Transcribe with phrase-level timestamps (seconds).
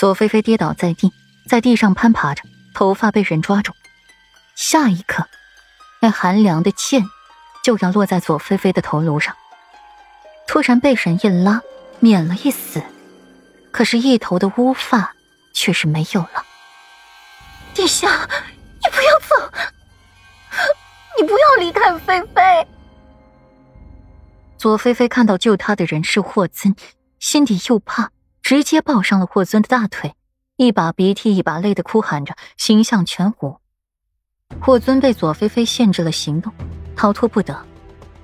[0.00, 1.12] 左菲菲跌倒在地，
[1.46, 2.42] 在地上攀爬着，
[2.72, 3.74] 头发被人抓住。
[4.54, 5.26] 下一刻，
[6.00, 7.04] 那寒凉的剑
[7.62, 9.36] 就要落在左菲菲的头颅上。
[10.46, 11.60] 突然被人一拉，
[11.98, 12.82] 免了一死，
[13.70, 15.14] 可是，一头的乌发
[15.52, 16.46] 却是没有了。
[17.74, 18.26] 殿下，
[18.82, 19.52] 你不要走，
[21.20, 22.66] 你不要离开菲菲。
[24.56, 26.74] 左菲菲看到救她的人是霍尊，
[27.18, 28.10] 心底又怕，
[28.50, 30.16] 直接抱上了霍尊的大腿，
[30.56, 33.60] 一把鼻涕一把泪的哭喊着，形象全无。
[34.60, 36.52] 霍尊被左菲菲限制了行动，
[36.96, 37.56] 逃脱不得。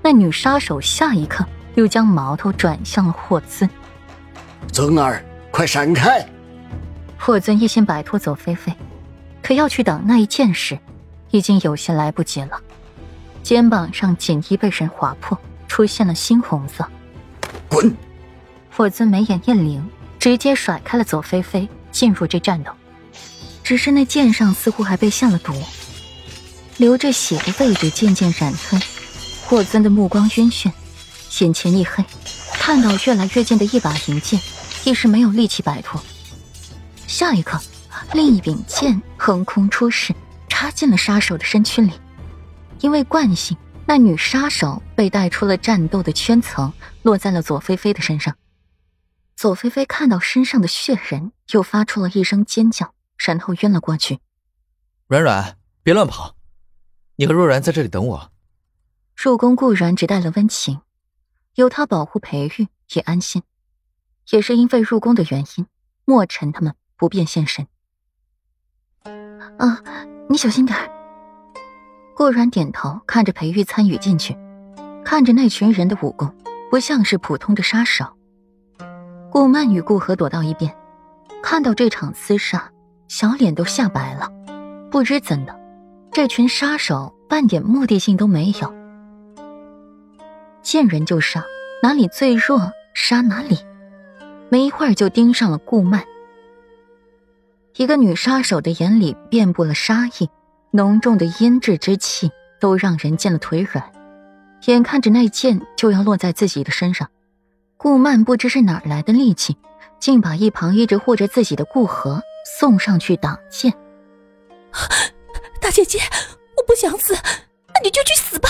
[0.03, 3.71] 那女杀手下一刻又将矛头转向了霍尊。
[4.73, 6.29] 尊儿，快闪开！
[7.17, 8.75] 霍尊一心摆脱左菲菲，
[9.41, 10.77] 可要去挡那一剑时，
[11.31, 12.61] 已经有些来不及了。
[13.45, 15.39] 肩膀上锦衣被人划破。
[15.69, 16.85] 出现了猩红色，
[17.69, 17.97] 滚！
[18.73, 19.89] 霍尊眉眼一灵，
[20.27, 22.73] 直接甩开了左菲菲，进入这战斗。
[23.63, 25.55] 只是那剑上似乎还被下了毒，
[26.79, 28.77] 流着血的位置渐渐染黑。
[29.45, 30.73] 霍尊的目光晕眩，
[31.39, 32.05] 眼前一黑，
[32.55, 34.41] 看到越来越近的一把银剑，
[34.83, 36.03] 一时没有力气摆脱。
[37.07, 37.61] 下一刻，
[38.13, 40.13] 另一柄剑横空出世，
[40.49, 41.93] 插进了杀手的身躯里，
[42.81, 43.57] 因为惯性。
[43.87, 48.35] 那女杀手被带出了战斗的圈层，落在了左菲菲的身上。
[49.37, 54.19] 左菲菲看到身上的血人，又发出了一声尖叫，然后晕了过去。
[55.09, 56.35] 软软，别乱跑，
[57.17, 58.33] 你和若然在这里等我。
[59.15, 60.81] 入宫固然只带了温情，
[61.55, 63.43] 有他保护裴玉也安心。
[64.31, 65.67] 也是因为入宫的原因，
[66.07, 67.69] 墨尘他们不便现身。
[69.59, 69.83] 啊，
[70.31, 70.91] 你小心点儿。
[72.17, 74.35] 顾然点头，看着裴玉参与进去，
[75.05, 76.35] 看着那群人的武功，
[76.71, 78.16] 不像是普通的杀手。
[79.37, 80.75] 顾曼与顾河躲到一边，
[81.43, 82.71] 看到这场厮杀，
[83.07, 84.33] 小脸都吓白了。
[84.91, 85.55] 不知怎的，
[86.11, 88.75] 这群杀手半点目的性都没有，
[90.63, 91.45] 见人就杀，
[91.83, 93.59] 哪里最弱杀哪里。
[94.49, 96.03] 没一会儿就盯上了顾曼，
[97.77, 100.31] 一个女杀手的眼里遍布了杀意。
[100.71, 103.85] 浓重的阴质之气都让人见了腿软，
[104.65, 107.07] 眼看着那剑就要落在自己的身上，
[107.77, 109.57] 顾曼不知是哪来的力气，
[110.01, 112.23] 竟把一旁一直护着自己的顾河
[112.59, 113.73] 送上去挡剑。
[115.61, 115.99] 大姐姐，
[116.57, 118.49] 我不想死，那你就去死吧！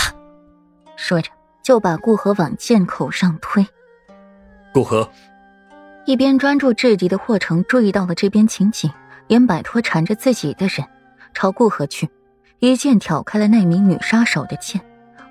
[0.96, 1.30] 说着
[1.62, 3.66] 就把顾河往剑口上推。
[4.72, 5.08] 顾河
[6.04, 8.90] 一边专注制敌的霍成注意到了这边情景，
[9.26, 10.86] 也摆脱缠着自己的人，
[11.34, 12.08] 朝顾河去。
[12.60, 14.80] 一剑挑开了那名女杀手的剑，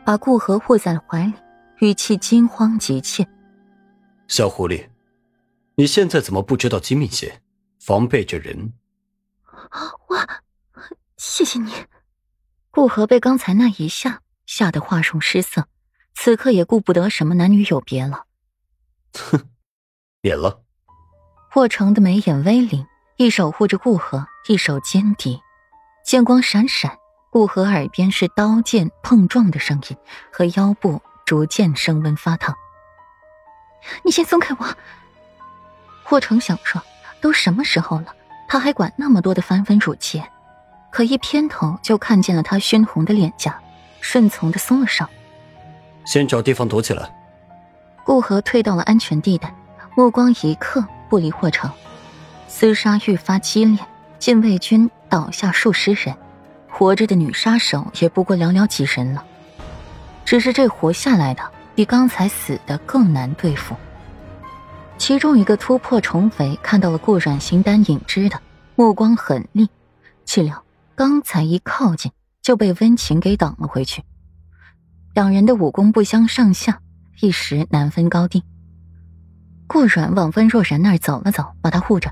[0.04, 1.34] 把顾河护在了怀里，
[1.80, 3.28] 语气惊慌急切
[4.28, 4.90] ：“小狐狸，
[5.76, 7.42] 你现在怎么不知道机密些，
[7.80, 8.74] 防备着人？”
[10.08, 10.28] 我，
[11.18, 11.72] 谢谢你。
[12.72, 15.68] 顾河被刚才那一下吓得话容失色，
[16.14, 18.26] 此刻也顾不得什么男女有别了。
[19.14, 19.50] 哼，
[20.22, 20.64] 免了。
[21.52, 22.86] 霍成的眉眼微凛，
[23.18, 25.40] 一手护着顾河，一手歼敌，
[26.06, 26.98] 剑光闪闪。
[27.32, 29.98] 顾河耳边是刀剑碰撞的声音，
[30.32, 32.56] 和腰部逐渐升温发烫。
[34.04, 34.68] 你先松开我。
[36.04, 36.82] 霍成想说，
[37.20, 38.08] 都什么时候了，
[38.48, 40.24] 他还管那么多的繁文缛节？
[40.92, 43.60] 可一偏头就看见了他熏红的脸颊，
[44.00, 45.06] 顺从的松了手。
[46.06, 47.14] 先找地方躲起来。
[48.06, 49.54] 顾河退到了安全地带，
[49.96, 51.70] 目光一刻不离霍成。
[52.48, 53.80] 厮杀愈发激烈，
[54.20, 56.16] 禁卫军倒下数十人。
[56.70, 59.26] 活着的女杀手也不过寥寥几人了，
[60.24, 61.42] 只是这活下来的
[61.76, 63.76] 比刚才死的更难对付。
[64.98, 68.42] 其中一个突破重围，看到了顾阮形单影只的
[68.76, 69.70] 目光狠厉，
[70.24, 70.64] 岂料
[70.96, 74.02] 刚才一靠近就被温情给挡了回去。
[75.14, 76.80] 两人的武功不相上下，
[77.20, 78.42] 一时难分高低。
[79.68, 82.10] 顾阮往温若然那儿走了走，把他护着，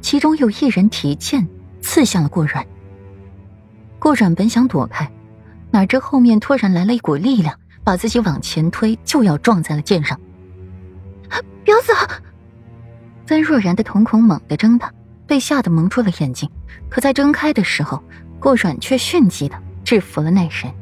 [0.00, 1.48] 其中有一人提剑
[1.80, 2.64] 刺向了顾阮。
[3.98, 5.10] 顾阮本想躲开，
[5.72, 7.58] 哪知后面突然来了一股力量，
[7.90, 10.16] 把自己往前推，就要撞在了剑上。
[11.64, 11.92] 不要走！
[13.28, 14.92] 温若然的瞳孔猛地睁大，
[15.26, 16.48] 被吓得蒙住了眼睛。
[16.88, 18.00] 可在睁开的时候，
[18.38, 20.72] 顾阮却迅疾的制服了那人。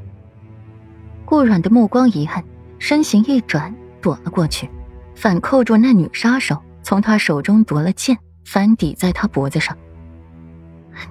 [1.25, 2.45] 顾阮的目光一暗，
[2.79, 4.69] 身形一转，躲了过去，
[5.15, 9.75] 反扣住那女杀手，从他手中夺了剑，反抵在他脖子上。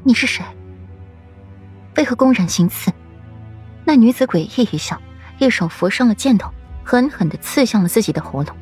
[0.04, 0.46] 你是谁？
[1.96, 2.92] 为何公然行刺？
[3.84, 5.02] 那女子诡异一笑，
[5.40, 6.52] 一手扶上了剑头，
[6.84, 8.56] 狠狠的刺向了自己的喉咙，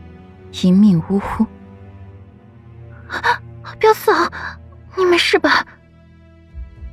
[0.52, 1.46] 一命呜呼。
[3.80, 4.30] 不要死啊！
[4.98, 5.66] 你没事吧？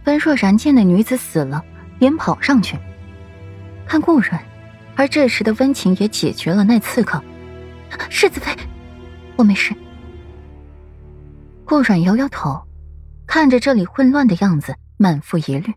[0.05, 1.65] 温若然见那女子死了，
[1.99, 2.77] 连跑上去
[3.87, 4.43] 看顾软，
[4.97, 7.23] 而这时的温情也解决了那刺客。
[8.11, 8.55] 世子妃，
[9.37, 9.75] 我没事。
[11.65, 12.61] 顾软摇摇头，
[13.27, 15.73] 看着这里混乱的样子，满腹疑虑。